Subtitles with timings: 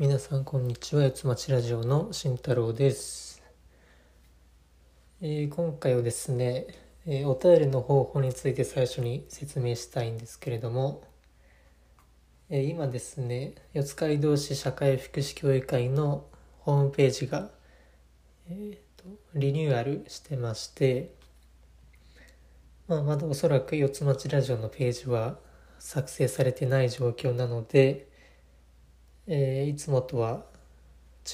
[0.00, 3.42] 皆さんこんにちは四つ町ラジオの慎太郎です、
[5.20, 6.68] えー今回はですね、
[7.04, 11.02] えーお便りの方法について最初に説明したいんですけれども、
[12.48, 16.24] えー今ですね四街道市社会福祉協議会の
[16.60, 17.50] ホームページが、
[18.48, 19.04] えーと
[19.34, 21.12] リニューアルしてまして、
[22.88, 25.36] まあ、まだおそらく四つ町ラジオのページは
[25.78, 28.09] 作成されてない状況なので、
[29.26, 30.44] えーいつもとは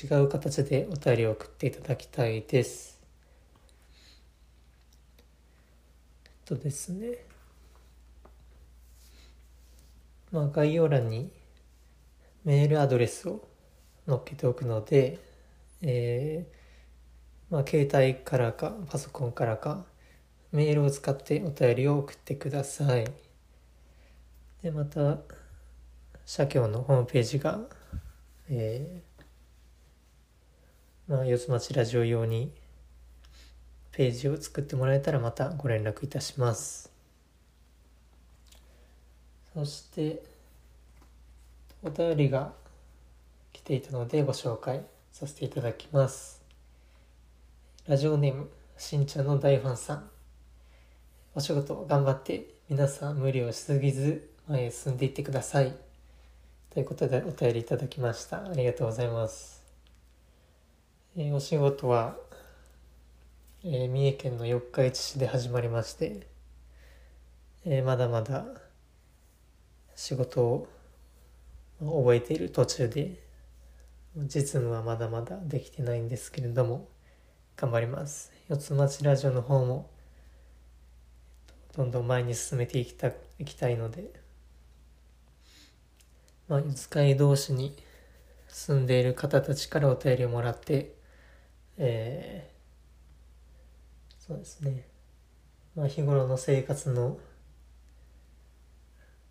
[0.02, 3.00] 違う形でお便りを送っていただきたいです。
[6.26, 7.18] えっとですね。
[10.32, 11.30] まあ概要欄に
[12.44, 13.46] メールアドレスを
[14.06, 15.18] 載っけておくので、
[15.82, 16.56] えー
[17.48, 19.84] まあ携帯からかパソコンからか
[20.52, 23.06] メールを使ってお便りを送ってください。
[24.62, 25.18] で、また、
[26.24, 27.60] 社協のホームページが、
[28.48, 32.52] えーまあ、四つ町ラジオ用に
[33.92, 36.90] ページを作ってもらえたらまたご連絡いたします。
[39.54, 40.22] そして、
[41.82, 42.52] お便りが
[43.52, 46.42] 来ていたのでご紹介させていただきます。
[47.86, 50.10] ラジオネーム、しんちゃんの大ファンさん。
[51.34, 55.85] お仕事頑張って皆さん無理をしすぎず前へ進んでいってください。
[56.76, 58.50] ということでお便りいただきました。
[58.50, 59.64] ありがとうございます。
[61.16, 62.18] えーお仕事は、
[63.64, 66.26] えー三重県の四日市市で始まりまして、
[67.64, 68.44] えーまだまだ
[69.94, 70.68] 仕事を
[71.80, 73.22] 覚えている途中で、
[74.14, 76.90] 実務はまだまだできてないんですけれども、
[77.56, 78.30] 頑張ります。
[78.50, 79.88] 四つ町ラジオの方も、
[81.74, 84.25] どんどん前に進めていきたいきたいので、
[86.48, 87.76] まあ、四街道市に
[88.48, 90.94] 住んでいる方たちからお便りをもらって、
[91.78, 92.56] えー
[94.26, 94.88] そうですね、
[95.76, 97.16] まあ、日頃の生活の、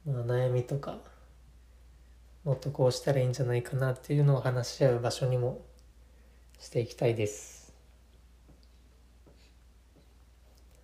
[0.05, 0.99] まあ、悩みとか、
[2.45, 5.65] もっとこうしたらいいんじゃないかなっていうのを話し合う場所にも
[6.59, 7.73] していきたいです。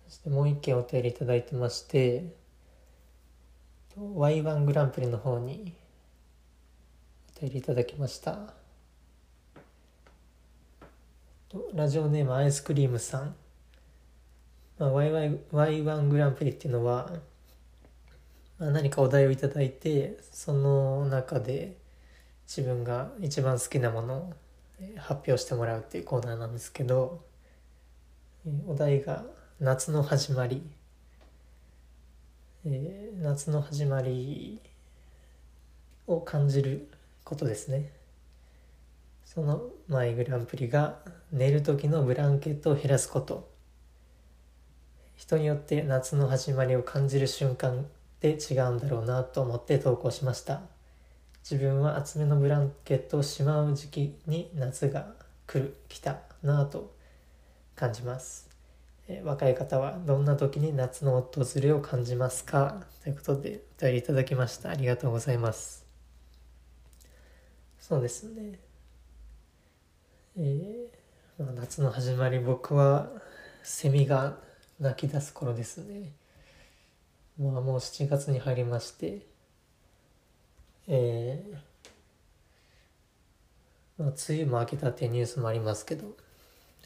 [0.08, 2.34] そしてもう一件お便りいただいてまして、
[3.96, 5.74] Y1 グランプリの方に
[7.42, 8.54] 便りいただきました。
[11.74, 13.34] ラジオネームアイスクリームさん。
[14.78, 17.10] まあ、Y1, グランプリっていうのは、
[18.60, 21.76] まあ、何かお題をいただいて、その中で
[22.46, 24.34] 自分が一番好きなものを
[24.98, 27.24] 発表してもらうっていうコーナーなんですけど、
[28.68, 29.24] お題が
[29.58, 30.62] 夏の始まり。
[32.64, 34.60] えー夏の始まり
[36.06, 36.88] を感じる
[37.24, 37.90] ことですね。
[39.24, 40.98] そのマイグランプリが
[41.32, 43.50] 寝る時のブランケットを減らすこと。
[45.16, 47.84] 人によって夏の始まりを感じる瞬間っ
[48.20, 50.60] て違うんだろうなと思って投稿しました。
[51.48, 55.14] 自分は厚めのブランケットをしまう時期に夏が
[55.46, 56.94] 来る来たなぁと
[57.74, 58.48] 感じます。
[59.08, 62.84] え若い方はどんな時に夏の訪れを感じますか？
[63.02, 64.70] ということでお便りいただきました。
[64.70, 65.81] ありがとうございます。
[67.82, 68.60] そうですね
[70.38, 73.10] えーまあ、夏の始まり僕は
[73.64, 74.38] セミが
[74.78, 76.12] 鳴き出す頃ですね
[77.36, 79.26] まあもう7月に入りまして
[80.86, 81.56] えー
[83.98, 86.16] まあ、梅雨も明けたってニュースもありますけど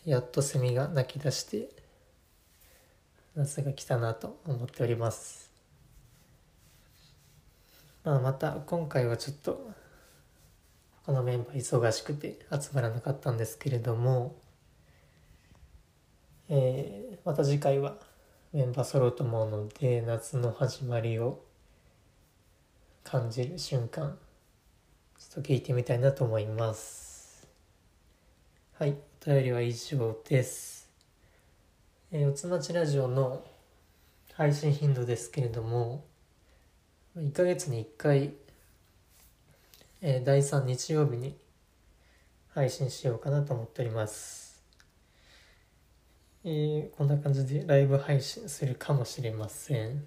[0.06, 1.68] やっとセミが鳴き出して
[3.36, 5.50] 夏が来たなと思っております。
[8.02, 9.70] まあまた今回はちょっと
[11.06, 14.34] 他のメンバー忙しくて集まらなかったんですけれども、
[16.48, 17.96] えーまた次回は
[18.52, 21.42] メンバー揃うと思うので夏の始まりを
[23.02, 24.16] 感じる瞬間
[25.18, 27.48] ちょっと聞いてみたいなと思います。
[28.78, 30.88] はい、お便りは以上です。
[32.12, 33.44] えー、四つ町ラジオの
[34.34, 36.04] 配信頻度ですけれども
[37.16, 38.34] 1ヶ月に1回、
[40.08, 41.36] えー第3日曜日に
[42.54, 44.62] 配信しようかなと思っております、
[46.44, 50.06] えーこんな感じでライブ配信するかもしれません、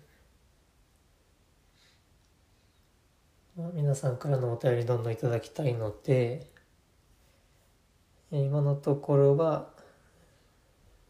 [3.58, 6.48] まあ、皆さんからのお便りどんどんいただきたいので、
[8.32, 9.68] えー今のところは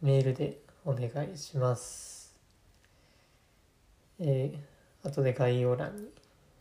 [0.02, 2.36] メールでお願いします。
[4.20, 6.19] えー、後で概要欄に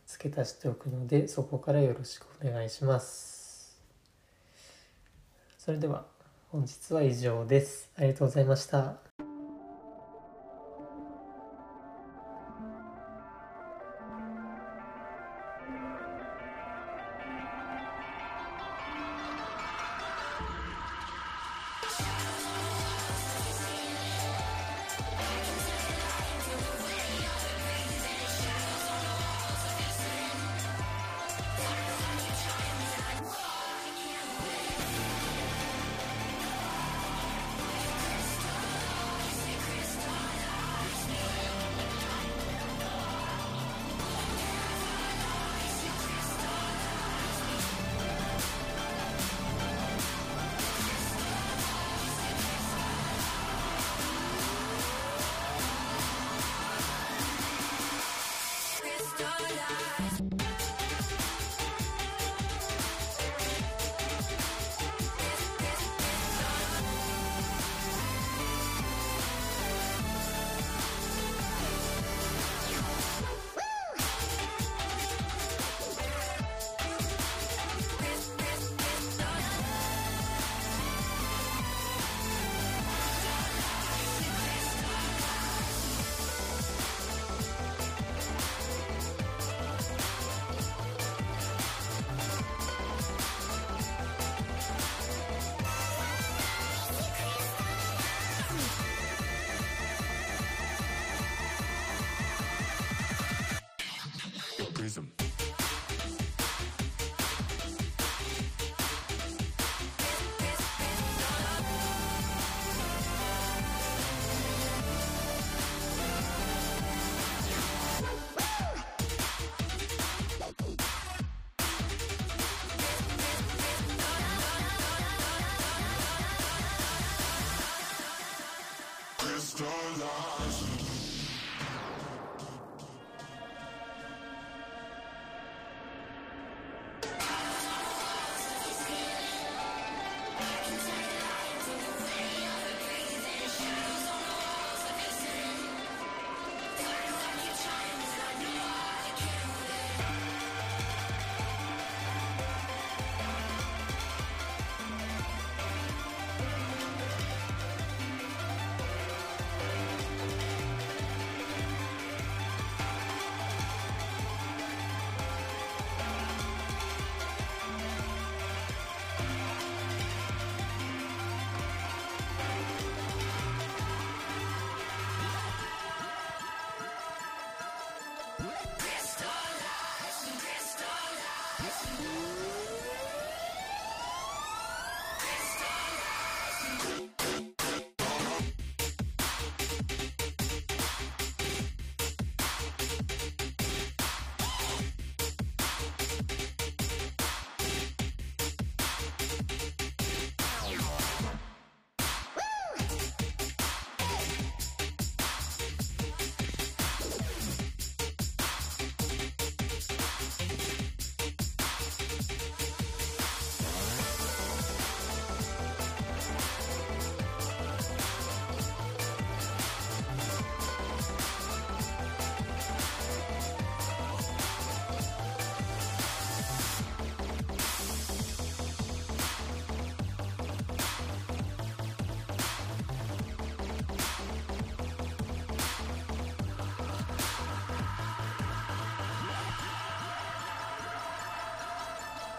[0.08, 3.78] 付け足しておくのでそこからよろしくお願いします。
[5.58, 6.06] それでは
[6.50, 7.90] 本日は以上です。
[7.96, 9.07] ありがとうございました。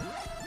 [0.01, 0.38] Yeah!